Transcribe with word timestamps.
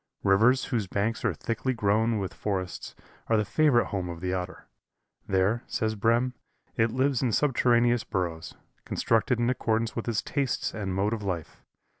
Rivers 0.23 0.65
whose 0.65 0.87
banks 0.87 1.23
are 1.23 1.35
thickly 1.35 1.73
grown 1.75 2.17
with 2.17 2.33
forests 2.33 2.95
are 3.27 3.37
the 3.37 3.45
favorite 3.45 3.89
home 3.89 4.09
of 4.09 4.19
the 4.19 4.33
Otter. 4.33 4.65
There, 5.27 5.61
says 5.67 5.93
Brehm, 5.93 6.33
it 6.75 6.89
lives 6.89 7.21
in 7.21 7.31
subterraneous 7.31 8.03
burrows, 8.03 8.55
constructed 8.83 9.37
in 9.39 9.47
accordance 9.51 9.95
with 9.95 10.07
its 10.07 10.23
tastes 10.23 10.73
and 10.73 10.95
mode 10.95 11.13
of 11.13 11.21
life. 11.21 11.61